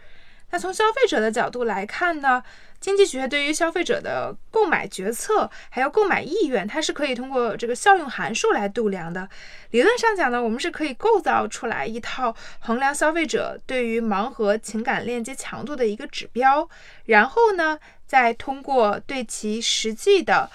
[0.50, 2.44] 那从消费者的角度来看呢？
[2.82, 9.28] 经济学对于消费者的购买决策还有购买意愿，它是可以通过这个效用函数来度量的。
[9.70, 16.68] 理论上讲呢，我们是可以构造出来一套衡量消费者对于盲盒情感链接强度的一个指标，
[17.04, 20.50] 然后呢，再通过对其实际的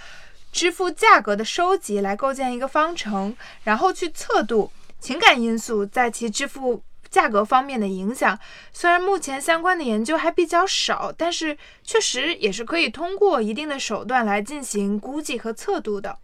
[0.51, 6.83] 支付价格的收集来构建一个方程，然后去测度情感因素在其支付。
[7.09, 8.37] 价格方面的影响，
[8.71, 16.17] 虽然目前相关的研究还比较少，但是确实也是可以通过一定的手段来进行估计和测度的。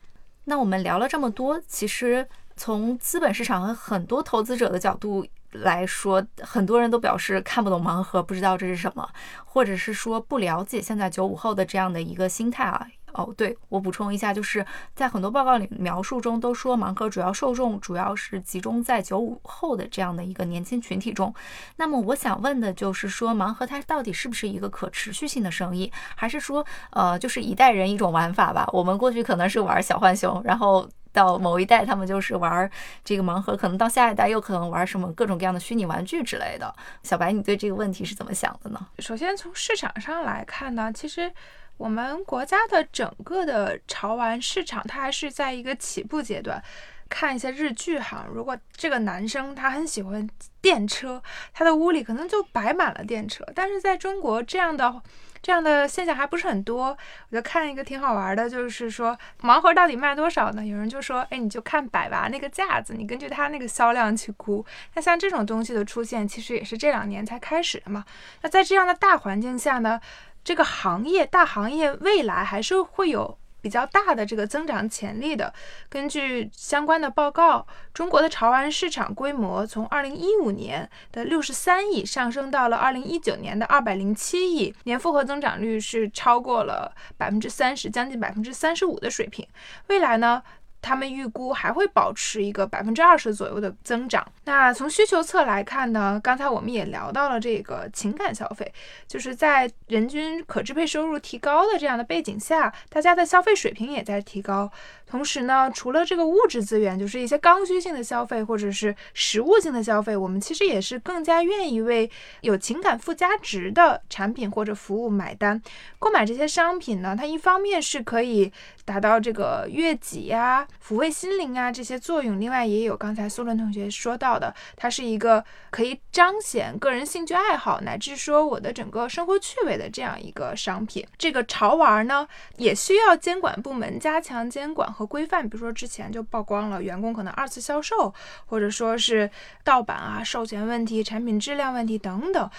[0.45, 9.07] 那我们聊了这么多，其实从资本市场和很多投资者的角度来说，很多人都表示看不懂盲盒，不知道这是什么，
[9.45, 12.85] 或者是说不了解现在九五后的这样的一个心态啊。
[13.13, 21.33] 哦，对我补充一下，就是在很多报告里描述中都说盲盒主要受众主要是集中在九五后的这样的一个年轻群体中。
[21.75, 28.67] 那么我想问的就是说，盲盒它到底是不是一个可持续性的生意，还是说，呃，就是一代人一种玩法吧？
[28.73, 32.69] 我们过去可能是玩小浣熊，然后到某一代他们就是玩
[33.03, 36.73] 这个盲盒，可能到下一代又可能玩什么各种各样的虚拟玩具之类的。
[37.03, 38.87] 小白，你对这个问题是怎么想的呢？
[38.99, 41.31] 首先从市场上来看呢，其实。
[41.77, 46.63] 我们国家的整个的潮玩市场，它还是在一个起步阶段。
[47.09, 50.27] 看一些日剧哈，如果这个男生他很喜欢
[50.61, 51.21] 电车，
[51.53, 53.45] 他的屋里可能就摆满了电车。
[53.53, 54.99] 但是在中国，这样的
[55.39, 56.97] 这样的现象还不是很多。
[57.29, 60.65] 我就看一个挺好玩的，就是说盲盒到底卖多少呢？
[60.65, 64.65] 有人就说，哎，你就看百娃那个架子，你根据它那个销量去估。
[64.95, 68.03] 那像这种东西的出现，其实也是这两年才开始的嘛。
[68.41, 70.01] 那在这样的大环境下呢？
[70.43, 75.53] 这个行业大行业未来还是会有比较大的这个增长潜力的。
[75.89, 89.47] 根据相关的报告，中国的潮玩市场规模从二零一五年的六十三亿上升到了二零一九年的二百零七亿，年复合增长率是超过了百分之三十，将近百分之三十五的水平。
[89.87, 90.43] 未来呢？
[90.83, 94.23] 他们预估还会保持一个百分之二十左右的增长。
[94.43, 98.71] 那从需求侧来看呢，刚才我们也聊到了这个情感消费，
[99.07, 104.69] 就是在人均可支配收入提高的这样的背景下，大家的消费水平也在提高。
[105.13, 112.09] 同时呢，除了这个物质资源，就是一些刚需性的消费或者是实物性的消费，我们其实也是更加愿意为
[112.41, 115.61] 有情感附加值的产品或者服务买单。
[115.99, 118.51] 购买这些商品呢，它一方面是可以
[118.85, 131.05] 达到这个悦己呀、抚慰心灵啊这些作用，另外也有刚才苏伦同学说到的，它是一个可以彰显个人兴趣爱好乃至说我的整个生活趣味的这样一个商品。
[131.19, 138.13] 这个潮玩呢，也需要监管部门加强监管和规范，比如说之前就曝光了员工可能二次销售，
[138.45, 139.29] 或者说是
[139.63, 142.49] 盗版啊、授权问题、产品质量问题等等。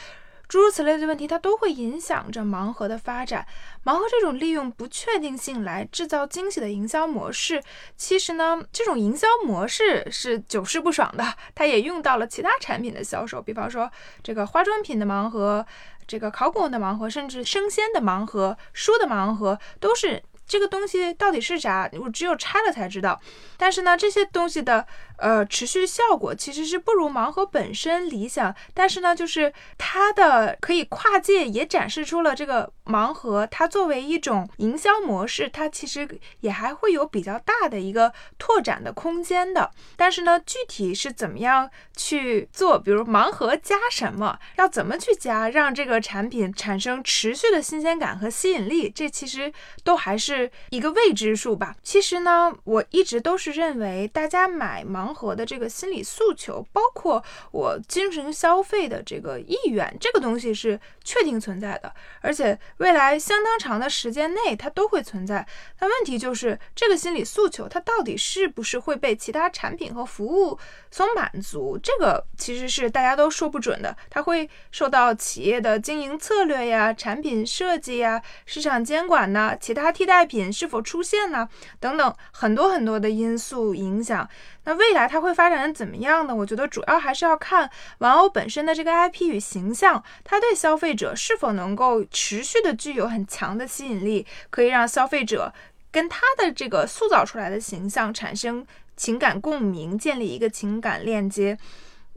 [0.46, 3.44] 诸如此类的问题，它都会影响着盲盒的发展。
[3.82, 7.62] 盲盒这种利用不确定性来制造惊喜的营销模式，
[7.96, 11.24] 其实呢，这种营销模式是久试不爽的。
[11.54, 13.90] 它也用到了其他产品的销售，比方说
[14.22, 15.64] 这个化妆品的盲盒、
[16.06, 20.22] 这个考古的盲盒，甚至生鲜的盲盒、书的盲盒，都是。
[20.46, 21.90] 这个东西到底是啥？
[22.00, 23.20] 我只有拆了才知道。
[23.56, 24.86] 但是呢，这些东西的
[25.16, 28.54] 呃持续效果其实是不如盲盒本身理想。
[28.72, 36.08] 但是呢，就是它的可以跨界，也展示出了这个盲盒它作为一种营销模式，它其实
[36.40, 39.70] 也还会有比较大的一个拓展的空间的。
[39.96, 49.52] 但是呢，具体是怎么样去做，比如盲盒加什么，要怎么去加，让这个产品产生持续的新鲜感和吸引力，这其实
[49.82, 50.50] 都还是。
[50.70, 51.74] 一个未知数吧。
[51.82, 65.46] 其实呢，我一直都是认为，大家买盲盲盒的这个心理诉求，包括我精神消费的这个意愿，这个东西是确定存在的，而且未来相当长的时间内它都会存在。
[65.78, 70.58] 但问题就是，这个心理诉求它到底是不是会被其他产品和服务
[70.90, 71.78] 所满足？
[71.80, 73.96] 这个其实是大家都说不准的。
[74.10, 80.24] 它会受到企业的经营策略呀、产品设计呀、市场监管呐、其他替代。
[80.24, 81.46] 品是否出现呐？
[81.78, 84.26] 等等，很多很多的因素影响。
[84.64, 86.34] 那未来它会发展的怎么样呢？
[86.34, 95.52] 我觉得主要还是要看玩偶本身的这个 IP 与形象，它对消费者是否能够持续的具有很强的吸引力，可以让消费者
[95.90, 101.58] 跟它的这个塑造出来的形象产生情感共鸣，建立一个情感链接。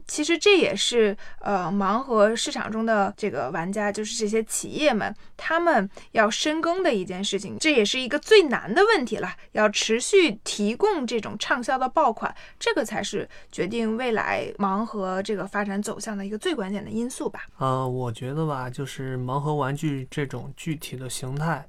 [0.08, 9.30] 其实这也是呃盲盒市场中的这个玩家，就是这些企业们，他们要深耕的一件事情，这也是一个最难的问题了。
[9.52, 17.46] 要持续提供这种畅销的爆款，这个才是决定未来盲盒这个发展走向的一个最关键的因素吧。
[17.58, 21.68] 呃，我觉得吧，就是盲盒玩具这种具体的形态，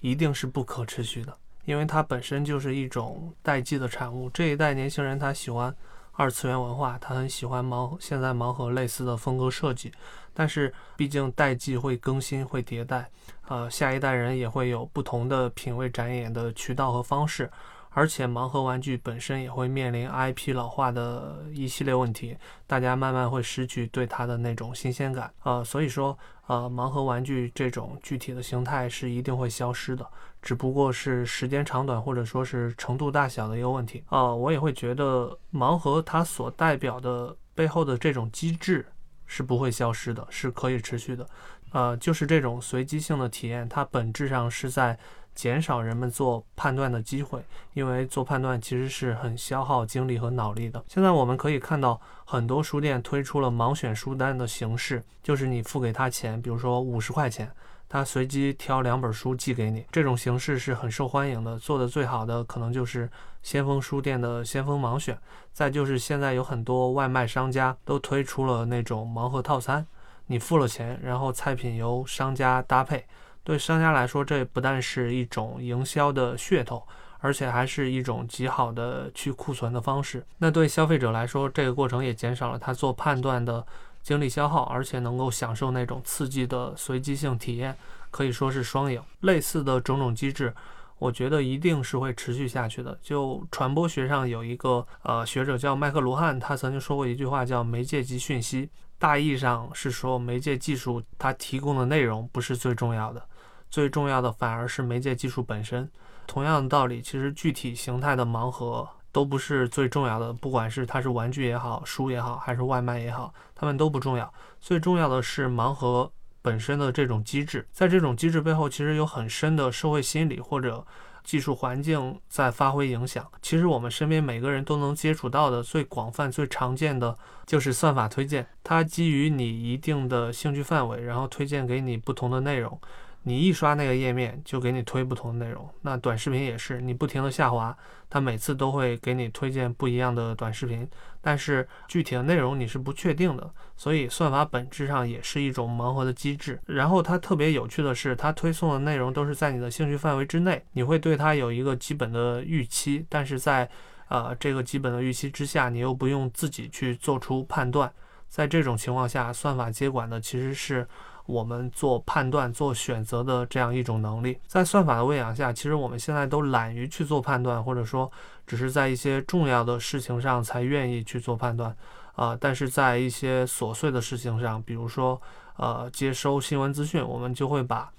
[0.00, 4.30] 一定是不可持续的，因为它本身就是一种代际的产物。
[4.30, 5.74] 这一代年轻人他喜欢。
[6.22, 9.90] 二次元文化，他很喜欢盲现在盲盒类似的风格设计，
[10.32, 13.10] 但是毕竟代际会更新会迭代，
[13.48, 17.50] 呃，下一代人也会有不同的品味展演的渠道和方式，
[17.90, 26.16] 而且盲盒玩具本身也会面临 IP 老化的一系列问题，大家慢慢会失去对它的那种新鲜感，呃，所以说，
[26.46, 30.06] 呃，盲盒玩具这种具体的形态是一定会消失的。
[30.42, 34.34] 只不过是时间长短，或者说是程度大小的一个问题啊。
[34.34, 38.84] 我也会觉得盲盒它所代表的背后的这种机制
[39.24, 41.24] 是不会消失的，是可以持续的。
[41.70, 44.98] 呃，就是这种随机性的体验，它本质上是在
[45.34, 50.84] 减少人们做判断的机会，因为做判断其实是很消耗精力和脑力的。
[50.86, 57.50] 现在我们可以看到很多书店推出了盲选书单的形式，就是你付给他钱，比如说五十块钱。
[57.92, 61.58] 他随机挑两本书寄给你，这种形式是很受欢迎的。
[61.58, 63.06] 做的最好的可能就是
[63.42, 65.18] 先锋书店的先锋盲选，
[65.52, 69.86] 再就是现在有很多外卖商家都推出了那种盲盒套餐，
[70.28, 73.04] 你付了钱，然后菜品由商家搭配。
[73.44, 76.82] 对商家来说，这不但是一种营销的噱头，
[77.18, 80.24] 而且还是一种极好的去库存的方式。
[80.38, 83.66] 那对消费者来说，这个过程也减少了他做判断的。
[84.02, 87.76] 精力消耗，而且能够享受那种刺激的随机性体验，
[88.10, 89.00] 可以说是双赢。
[89.20, 90.52] 类似的种种机制，
[90.98, 92.98] 我觉得一定是会持续下去的。
[93.00, 98.68] 就传播学上有一个呃学者叫麦克卢汉，他曾经说过一句话，叫“媒介即讯息”。
[98.98, 103.20] 大意上是说，媒介技术它提供的内容不是最重要的，
[103.68, 105.90] 最重要的反而是媒介技术本身。
[106.26, 108.88] 同样的道理，其实具体形态的盲盒。
[109.12, 114.32] 都不是最重要的，不管是它是玩具也好，书也好，还是外卖也好，它们都不重要。
[114.58, 116.10] 最重要的是盲盒
[116.40, 120.84] 本身的这种机制，在这种机制背后，其实有很深的社会心理或者
[121.22, 123.24] 技术环境在发挥影响。
[123.40, 132.80] 其实我们身边每个人都能接触到的最广泛、最常见的就是算法推荐，它基于你一定的兴趣范围，然后推荐给你不同的内容。
[133.24, 135.68] 你一刷那个页面，就给你推不同的内容。
[135.82, 137.76] 那短视频也是，你不停的下滑，
[138.10, 140.88] 它每次都会给你推荐不一样的短视频，
[141.20, 143.48] 但是具体的内容你是不确定的。
[143.76, 146.60] 所以算法本质上也是一种盲盒的机制。
[146.66, 153.68] 然后它特别有趣的是，它推送的内容都是在你的兴趣范围之内，你会对它有一个基本的预期，但是在
[154.08, 157.92] 呃这个基本的预期之下，你又不用自己去做出判断。
[158.28, 160.88] 在这种情况下，算法接管的其实是。
[161.32, 168.10] 我们做判断、做选择的这样一种能力，在算法的喂养下，其实我们现在都懒于去做判断，或者说
[168.46, 171.74] 只是在一些重要的事情上才愿意去做判断
[172.14, 172.36] 啊。
[172.38, 175.20] 但是在一些琐碎的事情上，比如说
[175.56, 177.90] 呃接收新闻资讯，我们就会把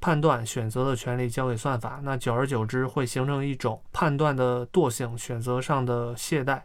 [0.00, 2.00] 判断、选择的权利交给算法。
[2.02, 6.60] 那久而久之，会形成一种判断的惰性、选择上的懈怠。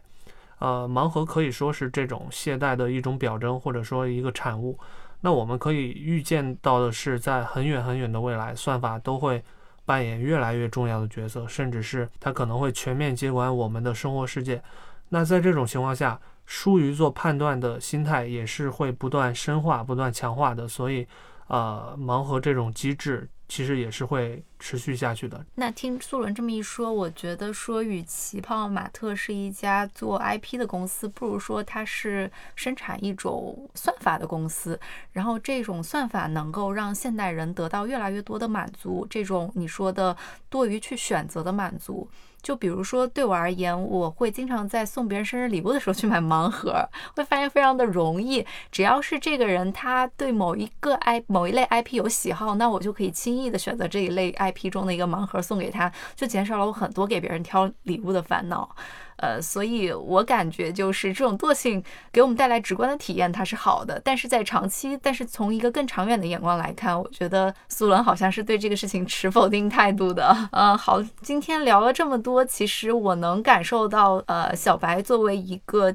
[0.58, 4.76] 呃，盲盒可以说是这种懈怠的一种表征，或者说一个产物。
[5.20, 9.42] 那我们可以预见到的是，在很远很远的未来，算法都会
[9.84, 14.62] 扮演越来越重要的角色，甚至是它可能会全面接管我们的生活世界。
[15.08, 20.68] 那在这种情况下，疏于做判断的心态也是会不断深化、不断强化的。
[20.68, 21.06] 所以，
[21.46, 23.28] 呃，盲盒这种机制。
[23.50, 25.44] 其实也是会持续下去的。
[25.54, 34.78] 那听苏伦这么一说，我觉得说，与其泡玛特是一家做 IP 的公司，不如说它是生产一种算法的公司。
[35.12, 40.16] 然后这种算法能够让现代人得到越来越多的满足，这种你说的
[40.48, 42.08] 多于去选择的满足。
[42.40, 48.46] 就比如说，对我而言，我会经常在送别人生日礼物的时候去买盲盒，会发现非常的容易。
[48.70, 58.74] 只要是这个人他对某一个 I 某一类 IP 有喜好，那我就可以轻易的选择这一类 IP IP 中的一个盲盒送给他，就减少了我很多给别人挑礼物的烦恼。
[59.16, 61.82] 呃，所以我感觉就是这种惰性
[62.12, 64.00] 给我们带来直观的体验，它是好的。
[64.04, 70.32] 但是在长期，但是从一个更长远的眼光来看，我觉得苏伦好像是对这个事情持否定态度的。
[70.52, 75.92] 嗯， 好，今天聊了这么多，其实我能感受到，呃，小白作为一个。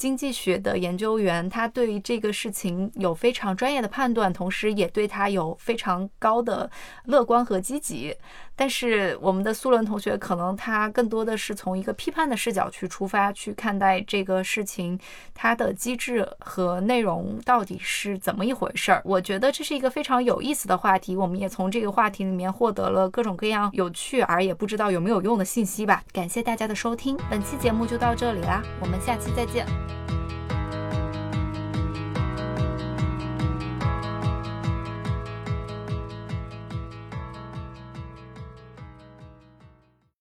[0.00, 6.70] 经济学的研究员，他对于这个事情有非常专业的判断，同时也对他有非常高的
[7.04, 8.16] 乐观和积极。
[8.60, 15.00] 但是我们的苏伦同学可能他更多的是从一个批判的视角去出发去看待这个事情，
[15.32, 19.00] 它的机制和内容到底是怎么一回事儿？
[19.02, 26.02] 我觉得这是一个非常有意思的话题，我们也从这个话题里面获得了各种各样有趣而也不知道有没有用的信息吧。
[26.12, 29.64] 感谢大家的收听，本期节目就到这里啦，我们下期再见。